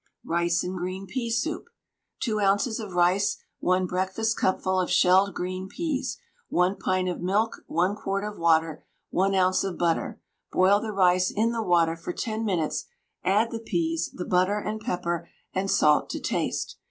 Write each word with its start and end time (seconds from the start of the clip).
RICE 0.25 0.63
AND 0.63 0.75
GREEN 0.79 1.05
PEA 1.05 1.29
SOUP. 1.29 1.65
2 2.21 2.39
oz. 2.41 2.79
of 2.79 2.93
rice, 2.95 3.37
1 3.59 3.87
breakfastcupful 3.87 4.81
of 4.81 4.89
shelled 4.89 5.35
green 5.35 5.69
peas, 5.69 6.17
1 6.49 6.77
pint 6.77 7.07
of 7.07 7.21
milk, 7.21 7.61
1 7.67 7.95
quart 7.95 8.23
of 8.23 8.39
water, 8.39 8.83
1 9.11 9.35
oz. 9.35 9.63
of 9.63 9.77
butter. 9.77 10.19
Boil 10.51 10.79
the 10.79 10.91
rice 10.91 11.29
in 11.29 11.51
the 11.51 11.61
water 11.61 11.95
for 11.95 12.13
10 12.13 12.43
minutes, 12.43 12.85
add 13.23 13.51
the 13.51 13.59
peas, 13.59 14.09
the 14.11 14.25
butter 14.25 14.57
and 14.57 14.81
pepper 14.81 15.29
and 15.53 15.69
salt 15.69 16.09
to 16.09 16.19
taste. 16.19 16.77